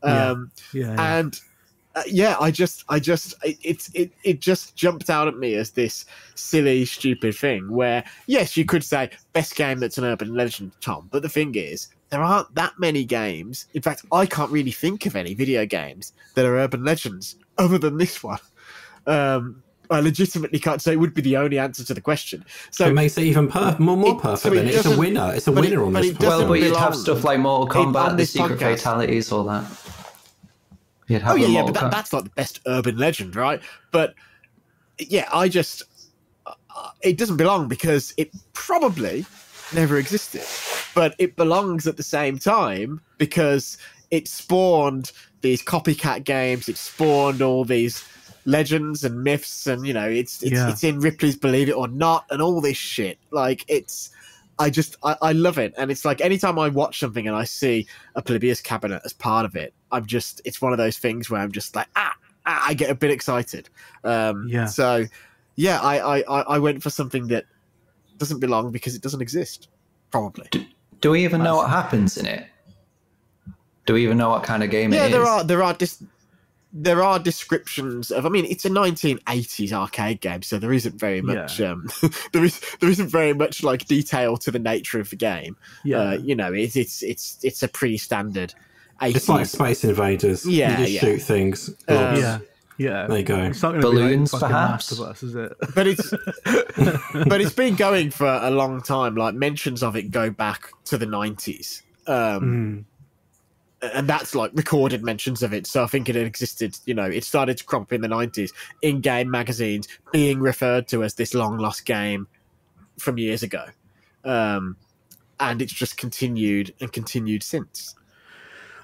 [0.04, 0.30] Yeah.
[0.30, 0.94] Um, yeah.
[0.94, 1.18] yeah.
[1.18, 1.40] and
[1.96, 5.54] uh, yeah i just i just it, it it it just jumped out at me
[5.56, 10.34] as this silly stupid thing where yes you could say best game that's an urban
[10.34, 14.52] legend tom but the thing is there aren't that many games in fact i can't
[14.52, 18.40] really think of any video games that are urban legends other than this one
[19.08, 22.46] um I legitimately can't say it would be the only answer to the question.
[22.72, 24.42] So it makes it even per- more, more It- perfect.
[24.42, 24.68] so it then.
[24.70, 25.34] it's a winner.
[25.36, 26.12] It's a but it- winner on this.
[26.14, 28.78] doesn't well, but you'd have stuff like Mortal Kombat, the secret podcast.
[28.78, 29.66] fatalities, all that.
[31.26, 33.62] Oh yeah, yeah, but that, that's like the best urban legend, right?
[33.92, 34.16] But
[35.00, 35.84] yeah, I just
[36.46, 39.26] uh, it doesn't belong because it probably
[39.74, 40.44] never existed,
[40.96, 43.78] but it belongs at the same time because
[44.12, 46.70] it spawned these copycat games.
[46.70, 48.04] It spawned all these
[48.46, 50.70] legends and myths, and you know, it's it's, Yeah.
[50.70, 53.18] it's in Ripley's Believe It or Not, and all this shit.
[53.32, 54.10] Like it's.
[54.60, 57.44] I just I, I love it, and it's like anytime I watch something and I
[57.44, 61.30] see a Polybius cabinet as part of it, I'm just it's one of those things
[61.30, 62.14] where I'm just like ah,
[62.46, 63.70] ah I get a bit excited.
[64.04, 64.66] Um, Yeah.
[64.66, 65.06] So
[65.56, 67.46] yeah, I, I I I went for something that
[68.18, 69.70] doesn't belong because it doesn't exist.
[70.12, 70.48] Probably.
[71.02, 72.46] Do we even know what happens in it?
[73.86, 75.12] Do we even know what kind of game Yeah, it is?
[75.12, 76.04] Yeah, there are there are dis-
[76.74, 78.26] there are descriptions of.
[78.26, 81.62] I mean, it's a 1980s arcade game, so there isn't very much.
[81.62, 81.88] Um,
[82.34, 85.56] there is there isn't very much like detail to the nature of the game.
[85.84, 85.98] yeah.
[86.00, 88.54] Uh, you know, it's it's it's it's a pretty standard.
[89.02, 89.16] 80s.
[89.16, 90.46] It's like Space Invaders.
[90.46, 91.00] Yeah, you just yeah.
[91.02, 91.70] shoot things.
[91.88, 92.40] Um, yeah.
[92.78, 93.08] Yeah.
[93.08, 93.44] There you go.
[93.44, 95.00] It's not gonna Balloons, be like fucking perhaps?
[95.00, 95.54] Us, is it?
[95.76, 96.10] but it's
[97.28, 99.16] but it's been going for a long time.
[99.16, 102.84] Like mentions of it go back to the nineties, um, Mm.
[103.94, 105.68] And that's like recorded mentions of it.
[105.68, 106.78] So I think it existed.
[106.86, 110.88] You know, it started to crop up in the nineties in game magazines, being referred
[110.90, 112.28] to as this long lost game
[112.98, 113.66] from years ago,
[114.24, 114.78] um,
[115.40, 117.96] and it's just continued and continued since.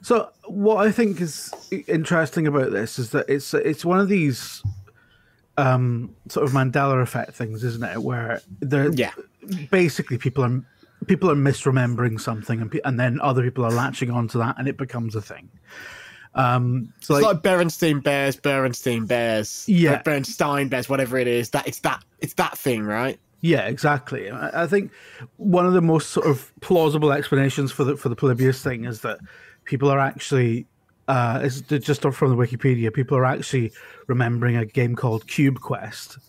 [0.02, 1.54] So what I think is
[1.88, 4.64] interesting about this is that it's it's one of these
[5.58, 8.02] um, sort of Mandela effect things, isn't it?
[8.02, 9.12] Where they're Yeah.
[9.72, 10.62] basically people are
[11.08, 14.78] people are misremembering something, and and then other people are latching onto that, and it
[14.78, 15.50] becomes a thing.
[16.36, 20.02] Um, so It's like, like Berenstein Bears, Berenstein Bears, Yeah.
[20.04, 21.50] Berenstein Bears, whatever it is.
[21.52, 23.20] That it's that it's that thing, right?
[23.42, 24.30] Yeah, exactly.
[24.30, 24.92] I I think
[25.38, 29.02] one of the most sort of plausible explanations for the for the Polybius thing is
[29.02, 29.20] that
[29.66, 30.68] people are actually
[31.08, 32.94] uh, is just from the Wikipedia.
[32.94, 33.72] People are actually
[34.08, 36.20] remembering a game called Cube Quest,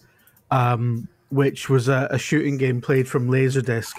[0.51, 3.99] um, which was a, a shooting game played from Laserdisc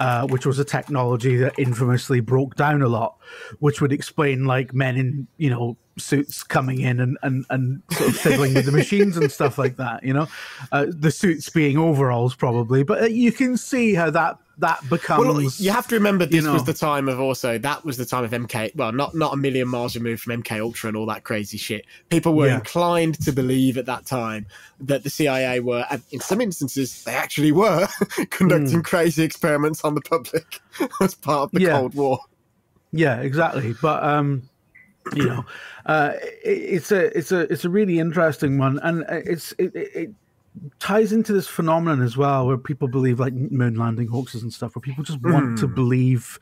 [0.00, 3.16] uh, which was a technology that infamously broke down a lot,
[3.58, 8.10] which would explain like men in you know suits coming in and and, and sort
[8.10, 10.02] of fiddling with the machines and stuff like that.
[10.04, 10.28] You know,
[10.72, 15.26] uh, the suits being overalls probably, but uh, you can see how that that becomes.
[15.26, 17.96] Well, you have to remember this you know- was the time of also that was
[17.96, 18.74] the time of MK.
[18.74, 21.84] Well, not not a million miles removed from MK Ultra and all that crazy shit.
[22.08, 22.56] People were Yeah.
[22.56, 24.46] inclined to believe at that time
[24.80, 27.88] that the CIA were, in some instances, they actually were
[28.30, 30.60] conducting crazy experiments on the public
[31.00, 31.60] as part of the.
[31.62, 31.78] Yeah.
[31.78, 32.18] Cold War.
[32.92, 33.74] Yeah, exactly.
[33.80, 34.48] But um,
[35.14, 35.44] you know,
[35.86, 36.12] uh,
[36.44, 39.90] it, it's a it's a it's a really interesting one, and uh, it's it, it,
[39.94, 40.10] it
[40.78, 44.74] ties into this phenomenon as well, where people believe like moon landing hoaxes and stuff,
[44.74, 46.38] where people just want to believe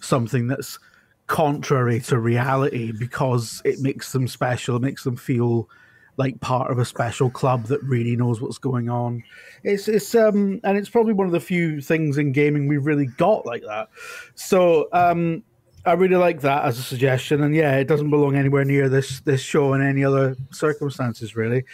[0.00, 0.78] something that's
[1.26, 5.68] contrary to reality because it makes them special, it makes them feel
[6.16, 9.22] like part of a special club that really knows what's going on.
[9.62, 13.06] It's it's um and it's probably one of the few things in gaming we've really
[13.06, 13.88] got like that.
[14.34, 15.42] So um
[15.86, 19.20] I really like that as a suggestion, and yeah, it doesn't belong anywhere near this
[19.20, 21.64] this show in any other circumstances, really.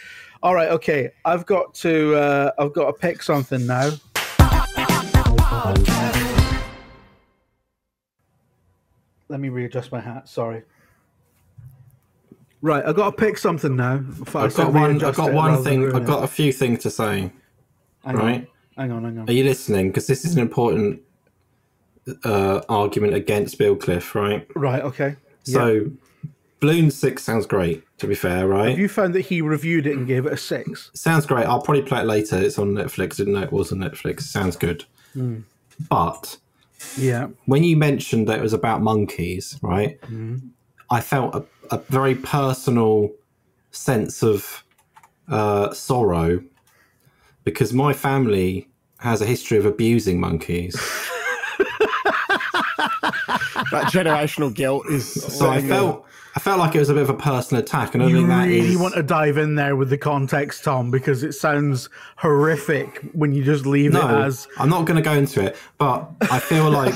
[0.47, 3.89] All right, okay, I've got to uh, I've got to pick something now.
[9.27, 10.29] Let me readjust my hat.
[10.29, 10.63] Sorry.
[12.61, 14.05] Right, I've got to pick something now.
[14.33, 15.03] I've got one.
[15.03, 15.93] I've got one thing.
[15.93, 16.07] I've it.
[16.07, 17.29] got a few things to say.
[18.05, 18.49] Hang on, right.
[18.77, 19.29] Hang on, hang on.
[19.29, 19.89] Are you listening?
[19.89, 21.01] Because this is an important
[22.23, 24.47] uh, argument against Billcliffe, right?
[24.55, 25.17] Right, okay.
[25.43, 25.91] So,
[26.59, 27.83] Bloon Six sounds great.
[27.99, 28.69] To be fair, right?
[28.69, 30.91] Have you found that he reviewed it and gave it a six?
[30.93, 31.45] Sounds great.
[31.47, 32.37] I'll probably play it later.
[32.37, 33.17] It's on Netflix.
[33.17, 34.21] Didn't know it was on Netflix.
[34.21, 34.85] Sounds good.
[35.13, 35.39] Hmm.
[35.89, 36.37] But
[36.97, 37.27] Yeah.
[37.45, 39.99] when you mentioned that it was about monkeys, right?
[40.89, 41.43] I felt a,
[41.75, 43.11] a very personal
[43.71, 44.63] sense of
[45.27, 46.41] uh, sorrow
[47.43, 48.67] because my family
[48.99, 50.75] has a history of abusing monkeys.
[53.71, 55.11] That generational guilt is.
[55.37, 56.05] So I felt
[56.37, 58.27] I felt like it was a bit of a personal attack, and I You think
[58.27, 61.89] that really is- want to dive in there with the context, Tom, because it sounds
[62.17, 65.55] horrific when you just leave it No, as I'm not going to go into it,
[65.79, 66.93] but I feel like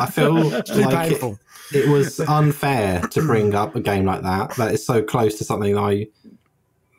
[0.00, 1.22] I feel like it,
[1.72, 5.44] it was unfair to bring up a game like that that is so close to
[5.44, 6.08] something I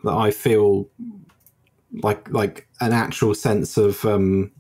[0.06, 0.88] that I feel
[2.02, 4.52] like like an actual sense of um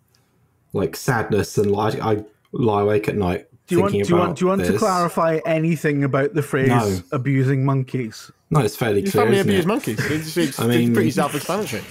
[0.73, 3.93] like sadness and like I lie awake at night Do you want?
[3.93, 4.37] Do you want?
[4.37, 6.99] Do you want to clarify anything about the phrase No.
[7.13, 8.29] "abusing monkeys"?
[8.49, 9.23] No, it's fairly Your clear.
[9.23, 9.67] family isn't abused it?
[9.67, 10.11] monkeys.
[10.11, 11.83] It's, it's, I mean- it's pretty self-explanatory.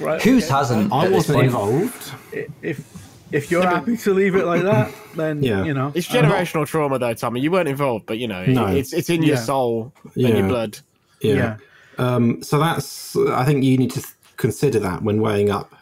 [0.00, 0.22] Right.
[0.22, 0.90] Whose hasn't?
[0.92, 2.12] I wasn't involved.
[2.62, 2.80] If
[3.30, 5.64] if you're happy to leave it like that, then Yeah.
[5.64, 5.92] you know.
[5.94, 7.40] It's I'm not- generational trauma, though, Tommy.
[7.40, 8.66] You weren't involved, but you know, No.
[8.68, 10.28] it's it's in your soul and Yeah.
[10.38, 10.78] your blood.
[11.20, 11.34] Yeah.
[11.34, 11.56] yeah.
[11.98, 14.02] Um, so that's I think you need to
[14.38, 15.74] consider that when weighing up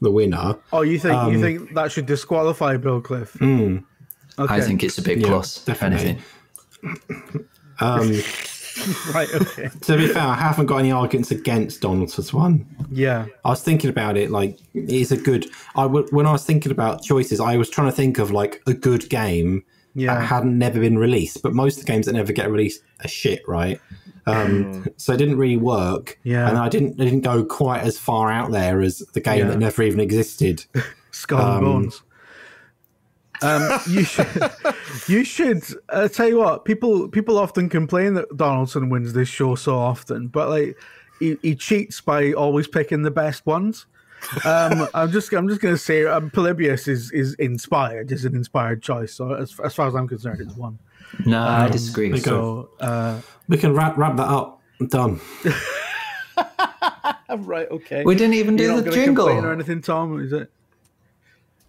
[0.00, 0.56] the winner.
[0.72, 3.36] Oh, you think Um, you think that should disqualify Billcliffe?
[4.38, 4.54] Okay.
[4.54, 5.58] I think it's a big Yeah, plus.
[5.58, 6.18] if definitely.
[6.82, 7.46] anything.
[7.80, 8.10] Um,
[9.14, 9.28] right.
[9.34, 9.68] Okay.
[9.82, 12.66] to be fair, I haven't got any arguments against Donaldson's one.
[12.90, 13.26] Yeah.
[13.44, 15.46] I was thinking about it like it's a good.
[15.74, 18.62] I w- when I was thinking about choices, I was trying to think of like
[18.66, 20.14] a good game Yeah.
[20.14, 21.42] that hadn't never been released.
[21.42, 23.80] But most of the games that never get released are shit, right?
[24.28, 26.18] Um, so it didn't really work.
[26.24, 26.48] Yeah.
[26.48, 29.48] and I didn't I didn't go quite as far out there as the game Yeah.
[29.48, 30.64] that never even existed.
[31.12, 32.02] Skull and Um, bones.
[33.42, 34.26] Um, you should,
[35.08, 36.64] you should uh, tell you what.
[36.64, 40.76] People, people often complain that Donaldson wins this show so often, but like
[41.20, 43.86] he, he cheats by always picking the best ones.
[44.44, 48.10] Um, I'm just, I'm just gonna say, um, Polybius is is inspired.
[48.12, 49.12] Is an inspired choice.
[49.14, 50.78] So as, as far as I'm concerned, it's one.
[51.24, 52.08] No, I disagree.
[52.08, 52.84] there you So, go.
[52.86, 54.60] uh, We can wrap wrap that up.
[54.80, 55.20] I'm done.
[57.38, 58.04] right, okay.
[58.04, 59.28] We didn't even You're do not the jingle.
[59.28, 60.20] or anything, Tom?
[60.20, 60.50] Is it?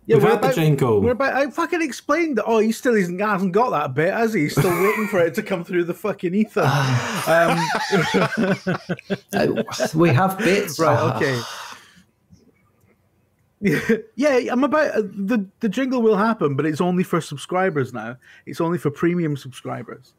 [0.07, 1.01] Yeah, We've we're had the jingle.
[1.01, 2.45] We're about, I fucking explained that.
[2.45, 4.43] Oh, he still isn't, hasn't got that bit, has he?
[4.43, 6.61] He's still waiting for it to come through the fucking ether.
[7.27, 7.59] um,
[9.33, 10.79] Uh, we have bits.
[10.79, 11.39] right, okay.
[14.15, 18.15] yeah, I'm about uh, the the jingle will happen, but it's only for subscribers now.
[18.45, 20.13] It's only for premium subscribers.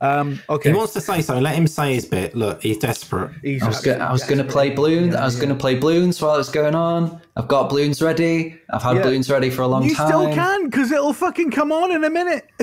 [0.00, 1.42] Um, okay, He wants to say something.
[1.44, 2.34] Let him say his bit.
[2.34, 3.30] Look, he's desperate.
[3.42, 5.14] He's I was, go- I was going to play balloons.
[5.14, 7.20] I was going to play balloons while it's going on.
[7.36, 8.58] I've got balloons ready.
[8.70, 9.02] I've had Yeah.
[9.02, 10.06] balloons ready for a long You time.
[10.08, 12.48] You still can because it'll fucking come on in a minute.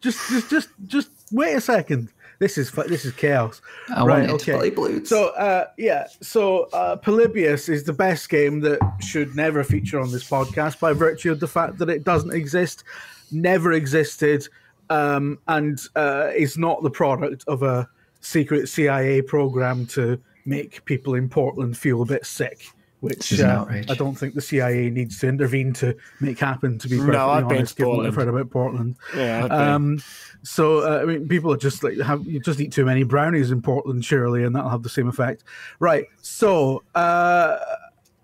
[0.00, 2.08] Just, just, just, just wait a second.
[2.42, 3.62] This is this is chaos.
[3.94, 5.08] I wanted to play balloons.
[5.08, 10.10] So, uh, yeah, so uh, Polybius is the best game that should never feature on
[10.10, 12.82] this podcast by virtue of the fact that it doesn't exist,
[13.30, 14.48] never existed,
[14.90, 21.14] um, and uh, is not the product of a secret CIA program to make people
[21.14, 22.66] in Portland feel a bit sick
[23.02, 23.66] which uh.
[23.68, 26.78] I don't think the CIA needs to intervene to make happen.
[26.78, 28.96] To be No, perfectly I've been honest, given what I've heard about Portland.
[29.14, 29.50] Yeah, I've.
[29.50, 30.02] Um,
[30.44, 33.50] so uh, I mean, people are just like have you just eat too many brownies
[33.50, 35.44] in Portland, surely, and that'll have the same effect,
[35.80, 36.06] right?
[36.22, 36.82] So.
[36.94, 37.58] Uh,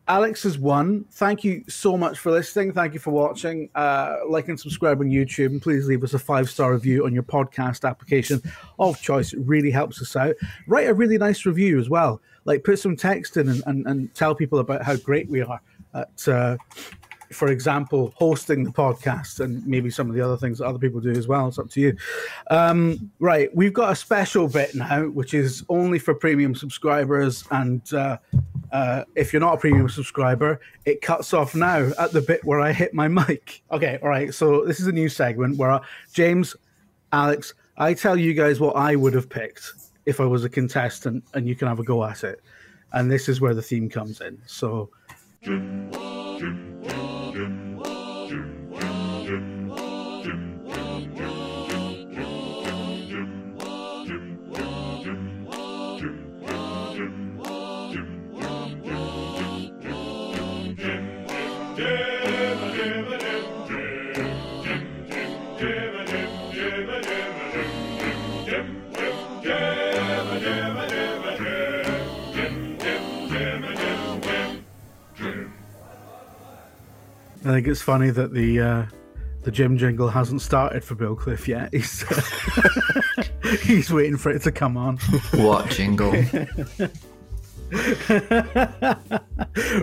[0.09, 1.05] Alex has won.
[1.13, 2.73] Thank you so much for listening.
[2.73, 3.69] Thank you for watching.
[3.75, 5.47] Uh, like and subscribe on YouTube.
[5.47, 8.43] And please leave us a five star review on your podcast application
[8.79, 9.35] of choice.
[9.35, 10.35] It really helps us out.
[10.67, 12.23] Write a really nice review as well.
[12.47, 15.61] Like put some text in and, and, and tell people about how great we are
[15.93, 16.57] at, uh,
[17.33, 21.01] for example, hosting the podcast and maybe some of the other things that other people
[21.01, 21.49] do as well.
[21.49, 21.97] It's up to you.
[22.51, 23.55] Um, right.
[23.55, 27.45] We've got a special bit now, which is only for premium subscribers.
[27.51, 28.19] And uh,
[28.73, 32.61] uh, if you're not a premium subscriber, it cuts off now at the bit where
[32.61, 33.63] I hit my mic.
[33.71, 34.33] Okay, all right.
[34.33, 35.81] So this is a new segment where
[36.13, 36.57] James,
[37.13, 39.73] Alex, I tell you guys what I would have picked
[40.07, 42.41] if I was a contestant, and you can have a go at it.
[42.93, 44.41] And this is where the theme comes in.
[44.47, 44.89] So
[47.39, 47.68] him.
[77.49, 78.87] I think it's funny that the uh,
[79.43, 81.71] the gym jingle hasn't started for Billcliffe yet.
[81.73, 82.05] He's
[83.63, 84.99] he's waiting for it to come on.
[85.35, 86.11] What jingle?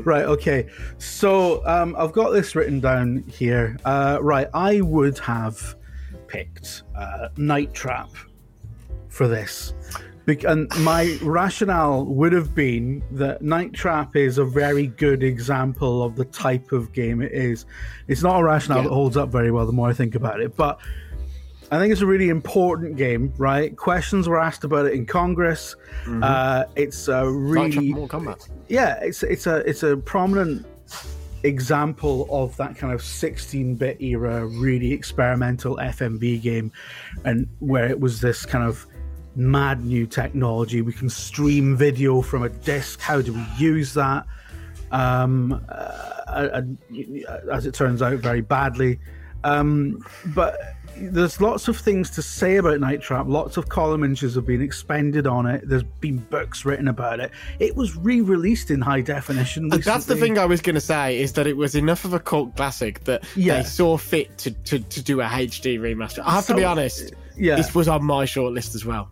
[0.03, 0.25] right.
[0.25, 0.67] Okay.
[0.97, 3.77] So um, I've got this written down here.
[3.85, 4.47] Uh, right.
[4.53, 5.75] I would have
[6.27, 8.09] picked uh, Night Trap
[9.09, 9.73] for this.
[10.27, 16.15] And my rationale would have been that Night Trap is a very good example of
[16.15, 17.65] the type of game it is.
[18.07, 20.55] It's not a rationale that holds up very well the more I think about it,
[20.55, 20.79] but
[21.71, 23.75] I think it's a really important game, right?
[23.75, 25.75] Questions were asked about it in Congress.
[26.23, 27.93] Uh, it's a really
[28.67, 30.65] yeah, it's it's a it's a prominent
[31.43, 36.71] example of that kind of 16-bit era, really experimental FMV game,
[37.23, 38.85] and where it was this kind of
[39.35, 40.81] mad new technology.
[40.81, 42.99] We can stream video from a disc.
[42.99, 44.25] How do we use that?
[44.91, 46.77] Um, uh, and,
[47.51, 48.99] as it turns out, very badly.
[49.43, 50.57] Um, but
[50.97, 53.25] there's lots of things to say about Night Trap.
[53.27, 55.67] Lots of column inches have been expended on it.
[55.67, 57.31] There's been books written about it.
[57.59, 59.67] It was re-released in high definition.
[59.69, 62.19] That's the thing I was going to say is that it was enough of a
[62.19, 63.57] cult classic that Yeah.
[63.57, 66.19] they saw fit to, to, to do a HD remaster.
[66.25, 67.13] I have to be honest.
[67.37, 67.55] Yeah.
[67.55, 69.09] This was on my short list as well.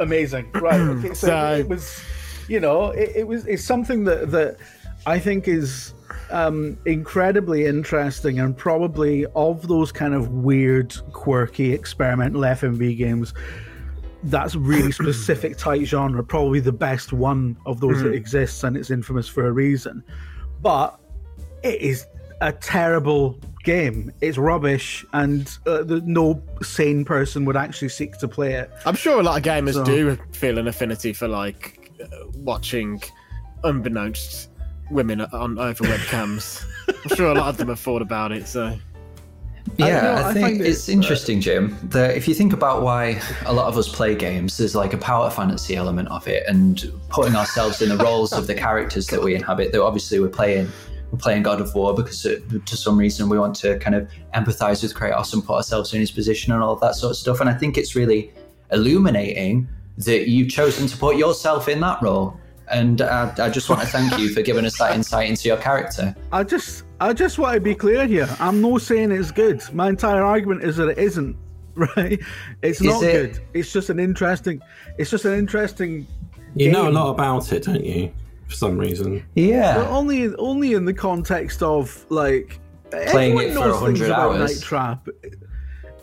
[0.00, 2.00] amazing right okay, so, So- it was
[2.48, 4.58] you know it, it was it's something that that
[5.06, 5.94] i think is
[6.30, 13.32] um incredibly interesting and probably of those kind of weird quirky experimental fmv games
[14.24, 18.90] that's really specific tight genre probably the best one of those that exists and it's
[18.90, 20.04] infamous for a reason
[20.60, 21.00] but
[21.62, 22.06] it is
[22.42, 28.26] a terrible game it's rubbish and uh, the, no sane person would actually seek to
[28.28, 31.90] play it I'm sure a lot of gamers So- do feel an affinity for like
[32.02, 33.02] uh, watching
[33.64, 34.50] unbeknownst
[34.90, 36.64] women on over webcams.
[36.88, 38.46] I'm sure a lot of them have thought about it.
[38.46, 38.78] So
[39.78, 41.76] Yeah, know, I, I think find it- it's interesting, Jim.
[41.90, 44.98] That if you think about why a lot of us play games, there's like a
[44.98, 49.20] power fantasy element of it, and putting ourselves in the roles of the characters that
[49.22, 49.72] we inhabit.
[49.72, 50.70] That obviously we're playing,
[51.10, 54.10] we're playing God of War because uh to some reason we want to kind of
[54.34, 57.16] empathize with Kratos and put ourselves in his position and all of that sort of
[57.16, 57.40] stuff.
[57.40, 58.32] And I think it's really
[58.72, 62.38] illuminating that you've chosen to put yourself in that role.
[62.68, 65.56] And uh, I just want to thank you for giving us that insight into your
[65.56, 66.14] character.
[66.32, 68.28] I just I just want to be clear here.
[68.40, 69.62] I'm not saying it's good.
[69.72, 71.36] My entire argument is that it isn't.
[71.76, 72.18] Right?
[72.62, 73.42] It's not it- good.
[73.52, 74.62] It's just an interesting.
[74.96, 76.06] It's just an interesting.
[76.54, 78.10] You know a lot about it, don't you?
[78.48, 79.24] For some reason.
[79.34, 79.76] Yeah.
[79.76, 84.06] But only only in the context of like Playing everyone it for knows things 100
[84.06, 84.54] about hours.
[84.60, 85.08] Night Trap.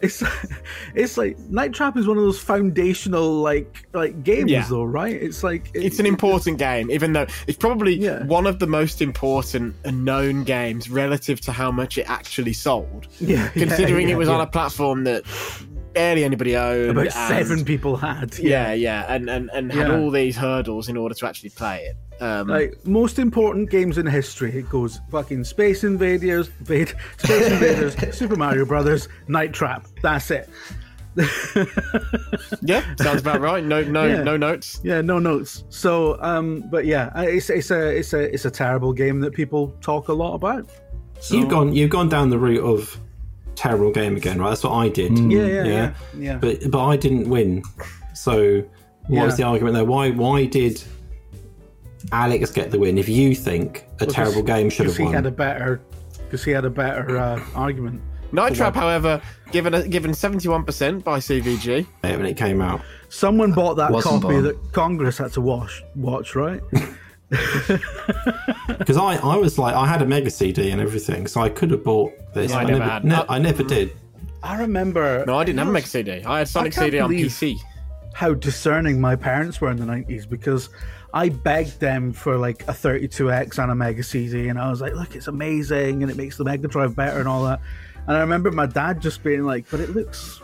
[0.01, 0.21] It's
[0.95, 4.65] it's like Night Trap is one of those foundational like like games Yeah.
[4.69, 5.13] though, right?
[5.15, 8.25] It's like it's an important game, even though it's probably Yeah.
[8.25, 13.07] one of the most important and known games relative to how much it actually sold.
[13.21, 14.35] yeah, Considering yeah, it was yeah.
[14.35, 15.23] on a platform that
[15.93, 16.91] barely anybody owned.
[16.91, 18.37] about and- seven people had.
[18.37, 21.95] Yeah, yeah, and and, and had all these hurdles in order to actually play it.
[22.23, 28.15] Um, Like most important games in history, it goes fucking Space Invaders, Invade, Space Invaders,
[28.17, 29.87] Super Mario Brothers, Night Trap.
[30.01, 30.49] That's it.
[32.61, 33.63] Yeah, sounds about right.
[33.63, 34.23] No, no, Yeah.
[34.23, 34.79] no notes.
[34.83, 35.63] Yeah, no notes.
[35.69, 39.75] So, um, but yeah, it's it's a it's a it's a terrible game that people
[39.81, 40.67] talk a lot about.
[41.19, 42.99] So you've gone you've gone down the route of
[43.55, 44.49] terrible game again, right?
[44.49, 45.17] That's what I did.
[45.19, 46.37] Yeah, yeah, yeah, yeah.
[46.37, 47.63] But but I didn't win.
[48.15, 48.63] So
[49.07, 49.85] what was the argument there?
[49.85, 50.81] Why why did
[52.11, 55.13] Alex get the win if you think a terrible game should have Because he won?
[55.13, 55.81] had a better
[56.25, 58.01] because he had a better uh, argument.
[58.31, 61.85] Night Trap, however, given a, given seventy one percent by CVG.
[62.03, 62.81] Yeah, when it came out.
[63.09, 64.43] Someone bought that Wasn't copy born.
[64.45, 66.61] that Congress had to watch, watch, right?
[68.67, 71.71] Because I, I was like I had a mega CD and everything, so I could
[71.71, 72.51] have bought this.
[72.51, 73.91] I I, never never, had- ne- uh, I never did.
[74.41, 75.23] I remember.
[75.25, 76.23] No, I didn't have a Mega CD.
[76.25, 77.55] I had Sonic can't CD on PC.
[78.13, 80.69] how discerning my parents were in the 90s because
[81.13, 84.93] I begged them for like a 32X and a Mega CD, and I was like,
[84.95, 87.59] look, it's amazing and it makes the Mega Drive better and all that.
[88.07, 90.41] And I remember my dad just being like, but it looks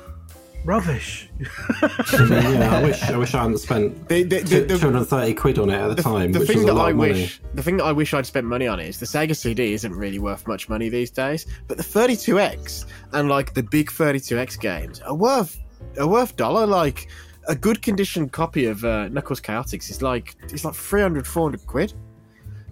[0.66, 1.30] rubbish.
[1.82, 5.08] yeah, I wish I wish I hadn't spent The- the- the- two the- hundred and
[5.08, 6.90] thirty quid on it at the, time, the which thing was a that lot I
[6.92, 7.12] of money.
[7.14, 9.94] wish, the thing that I wish I'd spent money on is the Sega CD isn't
[9.94, 15.00] really worth much money these days, but the 32X and like the big 32X games
[15.02, 15.58] are worth
[15.98, 16.66] are worth dollar.
[16.68, 17.08] Like
[17.48, 21.94] a good condition copy of uh, Knuckles Chaotix is like it's like 300, 400 quid.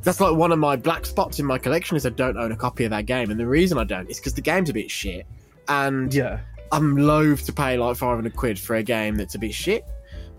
[0.03, 2.55] That's like one of my black spots in my collection is I don't own a
[2.55, 4.89] copy of that game, and the reason I don't is because the game's a bit
[4.91, 5.25] shit,
[5.67, 6.39] and Yeah.
[6.71, 9.85] I'm loath to pay like 500 quid for a game that's a bit shit.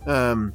[0.06, 0.52] Um,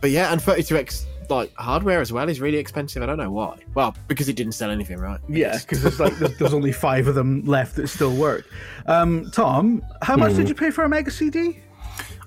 [0.00, 3.02] but yeah, and 32x like hardware as well is really expensive.
[3.02, 3.58] I don't know why.
[3.74, 5.20] Well, because it didn't sell anything, right?
[5.28, 8.46] Yeah, because there's like there's, there's only five of them left that still work.
[8.86, 11.58] Um, Tom, how much did you pay for a Mega CD?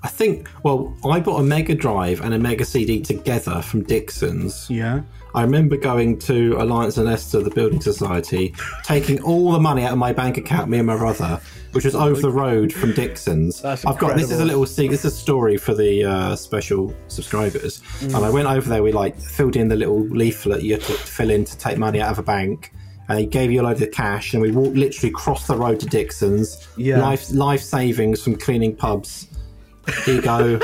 [0.03, 0.49] I think.
[0.63, 4.69] Well, I bought a Mega Drive and a Mega CD together from Dixon's.
[4.69, 5.01] Yeah.
[5.33, 9.93] I remember going to Alliance and Leicester, the building society, taking all the money out
[9.93, 11.39] of my bank account, me and my brother,
[11.71, 13.61] which was over the road from Dixon's.
[13.61, 16.35] That's I've got this is a little see this is a story for the uh,
[16.35, 17.79] special subscribers.
[17.99, 18.15] Mm.
[18.15, 20.93] And I went over there, we like filled in the little leaflet you had to
[20.93, 22.73] fill in to take money out of a bank.
[23.07, 25.81] And he gave you a load of cash, and we walked literally across the road
[25.81, 26.65] to Dixon's.
[26.77, 27.01] Yeah.
[27.01, 29.27] Life life savings from cleaning pubs.
[30.05, 30.59] Here you go.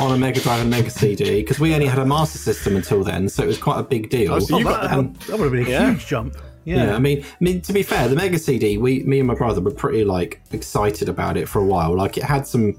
[0.00, 3.04] on a Mega Drive and Mega CD because we only had a Master System until
[3.04, 4.34] then, so it was quite a big deal.
[4.34, 5.90] Oh, so you got that, and- that would have been a Yeah.
[5.92, 6.36] huge jump.
[6.64, 6.86] yeah.
[6.86, 6.96] Yeah.
[6.96, 9.60] I mean, I mean, to be fair, the Mega CD, we, me and my brother
[9.60, 11.94] were pretty like excited about it for a while.
[11.96, 12.74] Like, it had some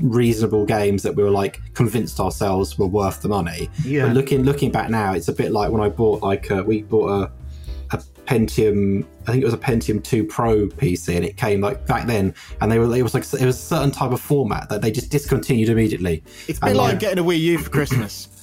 [0.00, 3.70] reasonable games that we were like convinced ourselves were worth the money.
[3.84, 4.06] Yeah.
[4.06, 6.82] But looking looking back now, it's a bit like when I bought like uh, we
[6.82, 7.30] bought a a
[8.26, 9.04] Pentium.
[9.26, 12.34] I think it was a Pentium Two Pro PC, and it came like back then,
[12.60, 14.90] and they were it was like it was a certain type of format that they
[14.90, 16.22] just discontinued immediately.
[16.48, 16.98] It's a bit And, like yeah.
[16.98, 18.28] getting a Wii U for Christmas.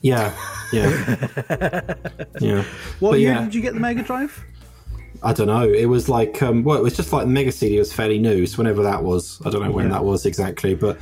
[0.00, 0.32] Yeah,
[0.72, 0.88] yeah,
[2.40, 2.64] yeah.
[3.00, 3.44] What But year yeah.
[3.44, 4.44] did you get the Mega Drive?
[5.22, 5.68] I don't know.
[5.68, 8.46] It was like, um, well, it was just like the Mega CD was fairly new,
[8.46, 10.98] so whenever that was, I don't know when that was exactly, but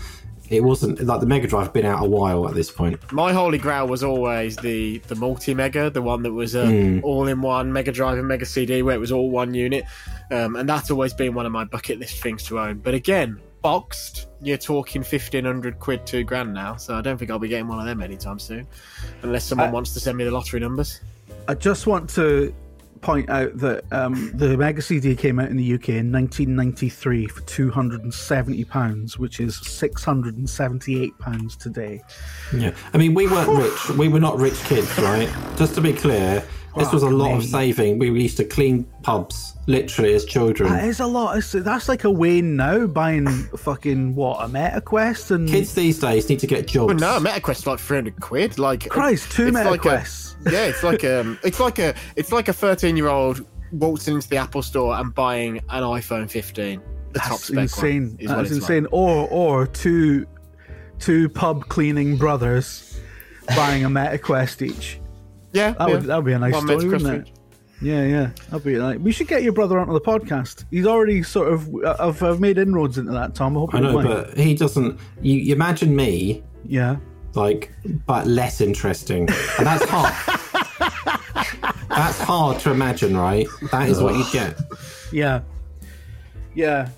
[0.50, 3.00] it wasn't like the Mega Drive had been out a while at this point.
[3.12, 7.00] My holy grail was always the the multi mega, the one that was uh, Hmm.
[7.02, 9.84] all in one Mega Drive and Mega CD, where it was all one unit,
[10.30, 12.78] um, and that's always been one of my bucket list things to own.
[12.78, 16.76] But again, boxed, you're talking fifteen hundred quid, two grand now.
[16.76, 18.66] So I don't think I'll be getting one of them anytime soon,
[19.22, 21.00] unless someone wants to send me the lottery numbers.
[21.48, 22.54] I just want to
[23.00, 27.40] point out that um, the Mega CD came out in the UK in 1993 for
[27.42, 32.02] 270 pounds, which is 678 pounds today.
[32.54, 33.96] Yeah, I mean, we weren't rich.
[33.96, 35.28] We were not rich kids, right?
[35.56, 36.44] Just to be clear,
[36.76, 37.98] this was a lot of saving.
[37.98, 40.70] We used to clean pubs literally as children.
[40.72, 41.38] That is a lot.
[41.38, 46.28] It's, that's like a Wayne now buying fucking what a MetaQuest and Kids these days
[46.28, 46.92] need to get jobs.
[46.94, 48.58] But no, MetaQuest's like three hundred quid.
[48.58, 50.04] Like Christ, two it's like a-
[50.50, 54.28] yeah, it's like um, it's like a it's like a thirteen year old waltzing into
[54.28, 56.80] the Apple store and buying an iPhone fifteen.
[57.12, 58.16] The top That's spec one insane.
[58.20, 58.70] is what That's it's like.
[58.78, 58.86] insane.
[58.92, 60.26] Or or two
[60.98, 63.00] two pub cleaning brothers
[63.56, 65.00] buying a MetaQuest each.
[65.56, 65.94] Yeah, That yeah.
[65.94, 67.32] would that would be a nice One story, wouldn't it?
[67.82, 69.00] Yeah, yeah, that'd be like.
[69.00, 70.64] We should get your brother onto the podcast.
[70.70, 71.68] He's already sort of.
[71.84, 73.54] uh, I've, I've made inroads into that, Tom.
[73.56, 74.08] I hope I know, mind.
[74.08, 74.98] but he doesn't.
[75.20, 76.96] You, you imagine me yeah,
[77.34, 77.70] like
[78.06, 79.28] but less interesting
[79.58, 80.12] and that's hard
[81.88, 84.58] that's hard to imagine right that is what you get
[85.12, 85.40] yeah,
[86.54, 86.88] yeah.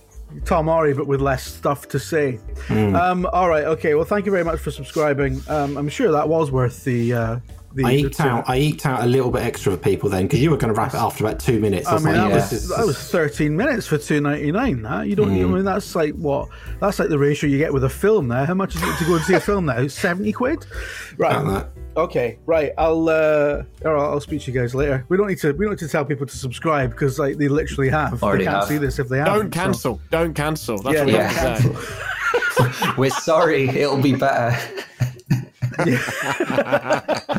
[0.44, 2.32] Tom Orry, but with less stuff to say.
[2.66, 2.94] Hmm.
[2.94, 3.94] Um, all right, okay.
[3.94, 5.40] Well, thank you very much for subscribing.
[5.48, 7.14] Um, I'm sure that was worth the.
[7.14, 7.38] Uh,
[7.78, 8.44] the, I eked out.
[8.48, 10.78] I eked out a little bit extra of people then because you were going to
[10.78, 11.86] wrap it after about two minutes.
[11.86, 12.34] I, mean, that, yeah.
[12.34, 14.82] was, that was thirteen minutes for two ninety nine.
[14.82, 15.30] That you don't.
[15.30, 15.38] Mm.
[15.38, 15.54] I hmm.
[15.54, 16.48] mean, that's like what?
[16.80, 19.04] That's like the ratio you get with a film There, How much is it to
[19.04, 19.86] go and see a film now?
[19.86, 20.66] Seventy quid,
[21.16, 21.66] right?
[21.96, 22.72] Okay, right.
[22.78, 25.04] I'll uh, or I'll, speak to you guys later.
[25.08, 25.52] We don't need to.
[25.52, 28.22] We don't need to tell people to subscribe because like they literally have.
[28.22, 28.68] Already they can't have.
[28.68, 29.96] see this if they don't cancel.
[29.96, 30.00] So.
[30.10, 30.78] Don't cancel.
[30.78, 31.58] That's yeah, what yeah.
[31.58, 32.94] Cancel.
[32.98, 33.68] We're sorry.
[33.68, 34.56] It'll be better.